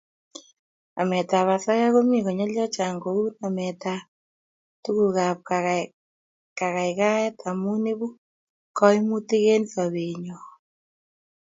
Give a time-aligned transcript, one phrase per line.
[0.93, 4.03] Nametab osoya komi konyil chechang kou nametab
[4.83, 8.07] tugukab kaikaikaet amu ibu
[8.77, 10.37] koimutik eng sobenyo